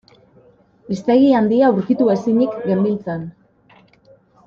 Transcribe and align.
Hiztegi 0.95 1.27
handia 1.41 1.69
aurkitu 1.73 2.09
ezinik 2.17 2.57
genbiltzan. 2.71 3.29